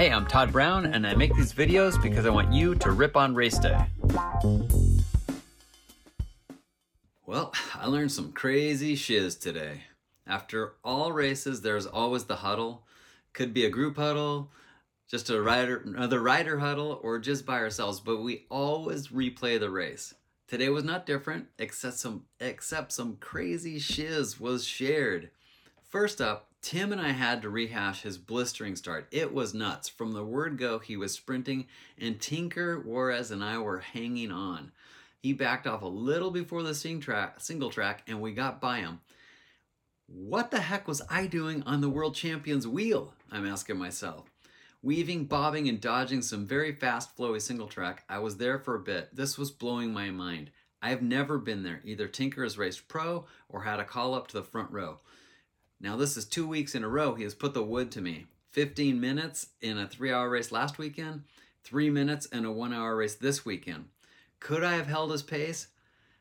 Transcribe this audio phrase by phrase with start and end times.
[0.00, 3.18] Hey, I'm Todd Brown, and I make these videos because I want you to rip
[3.18, 3.84] on race day.
[7.26, 9.82] Well, I learned some crazy shiz today.
[10.26, 12.86] After all races, there's always the huddle.
[13.34, 14.50] Could be a group huddle,
[15.06, 19.68] just a rider, another rider huddle, or just by ourselves, but we always replay the
[19.68, 20.14] race.
[20.48, 25.28] Today was not different, except some except some crazy shiz was shared.
[25.90, 29.08] First up, Tim and I had to rehash his blistering start.
[29.10, 29.88] It was nuts.
[29.88, 31.66] From the word go, he was sprinting,
[31.98, 34.70] and Tinker, Juarez, and I were hanging on.
[35.20, 39.00] He backed off a little before the track, single track, and we got by him.
[40.06, 43.12] What the heck was I doing on the world champion's wheel?
[43.28, 44.30] I'm asking myself.
[44.82, 48.80] Weaving, bobbing, and dodging some very fast, flowy single track, I was there for a
[48.80, 49.08] bit.
[49.16, 50.52] This was blowing my mind.
[50.80, 51.80] I have never been there.
[51.84, 55.00] Either Tinker has raced pro or had a call up to the front row.
[55.80, 58.26] Now, this is two weeks in a row he has put the wood to me.
[58.50, 61.22] 15 minutes in a three hour race last weekend,
[61.64, 63.86] three minutes in a one hour race this weekend.
[64.40, 65.68] Could I have held his pace?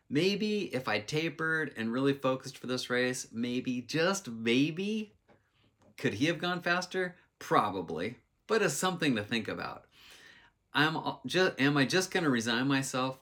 [0.09, 5.13] Maybe if I tapered and really focused for this race, maybe, just maybe.
[5.97, 7.15] Could he have gone faster?
[7.37, 9.85] Probably, but it's something to think about.
[10.73, 13.19] I'm just, am I just going to resign myself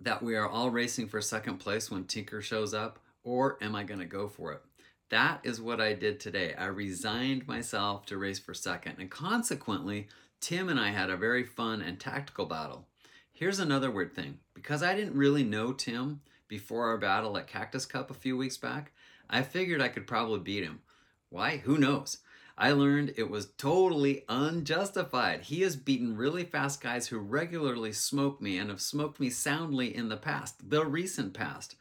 [0.00, 3.84] that we are all racing for second place when Tinker shows up, or am I
[3.84, 4.62] going to go for it?
[5.10, 6.54] That is what I did today.
[6.54, 10.06] I resigned myself to race for second, and consequently,
[10.40, 12.86] Tim and I had a very fun and tactical battle.
[13.32, 14.38] Here's another weird thing.
[14.54, 18.56] Because I didn't really know Tim before our battle at Cactus Cup a few weeks
[18.56, 18.92] back,
[19.28, 20.80] I figured I could probably beat him.
[21.28, 21.58] Why?
[21.58, 22.18] Who knows?
[22.56, 25.42] I learned it was totally unjustified.
[25.42, 29.94] He has beaten really fast guys who regularly smoke me and have smoked me soundly
[29.94, 31.74] in the past, the recent past.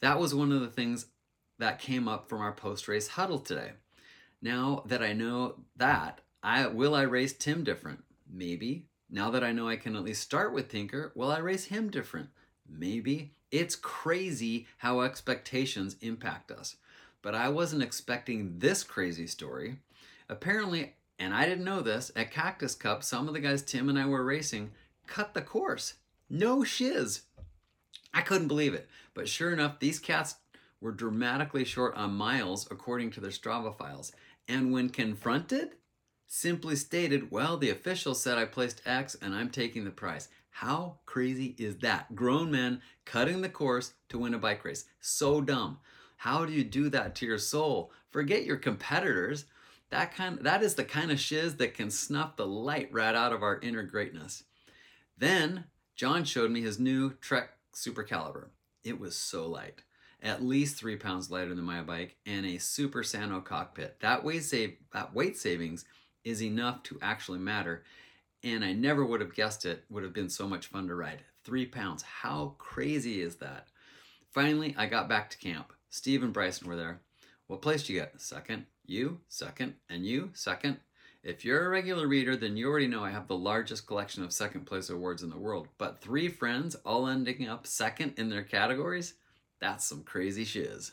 [0.00, 1.06] That was one of the things
[1.60, 3.72] that came up from our post race huddle today.
[4.42, 8.02] Now that I know that, I will I race Tim different?
[8.30, 8.86] Maybe.
[9.10, 11.90] Now that I know I can at least start with Tinker, will I race him
[11.90, 12.30] different?
[12.68, 13.32] Maybe.
[13.50, 16.76] It's crazy how expectations impact us.
[17.22, 19.76] But I wasn't expecting this crazy story.
[20.28, 23.98] Apparently, and I didn't know this, at Cactus Cup, some of the guys Tim and
[23.98, 24.70] I were racing
[25.06, 25.94] cut the course.
[26.30, 27.22] No shiz.
[28.14, 28.88] I couldn't believe it.
[29.12, 30.36] But sure enough, these cats
[30.80, 34.12] were dramatically short on miles according to their Strava files.
[34.48, 35.70] And when confronted,
[36.26, 40.28] simply stated, well, the official said I placed X and I'm taking the prize.
[40.50, 42.14] How crazy is that?
[42.14, 44.84] Grown men cutting the course to win a bike race.
[45.00, 45.78] So dumb.
[46.16, 47.92] How do you do that to your soul?
[48.10, 49.46] Forget your competitors.
[49.90, 53.32] That kind that is the kind of shiz that can snuff the light right out
[53.32, 54.44] of our inner greatness.
[55.16, 55.64] Then
[55.96, 58.50] John showed me his new Trek Super Caliber.
[58.84, 59.82] It was so light
[60.22, 63.98] at least three pounds lighter than my bike, and a Super Sano cockpit.
[64.00, 65.84] That weight save that weight savings
[66.24, 67.84] is enough to actually matter,
[68.42, 71.22] and I never would have guessed it would have been so much fun to ride.
[71.44, 72.02] Three pounds.
[72.02, 73.68] How crazy is that?
[74.30, 75.72] Finally, I got back to camp.
[75.88, 77.00] Steve and Bryson were there.
[77.46, 78.20] What place you get?
[78.20, 78.66] Second.
[78.86, 80.78] You, second, and you, second.
[81.22, 84.32] If you're a regular reader, then you already know I have the largest collection of
[84.32, 85.68] second place awards in the world.
[85.78, 89.14] But three friends all ending up second in their categories?
[89.60, 90.92] That's some crazy shiz.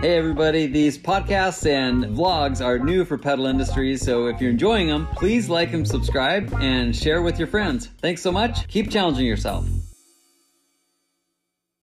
[0.00, 4.86] Hey everybody, these podcasts and vlogs are new for Pedal Industries, so if you're enjoying
[4.86, 7.88] them, please like and subscribe and share with your friends.
[8.00, 8.66] Thanks so much.
[8.68, 9.66] Keep challenging yourself.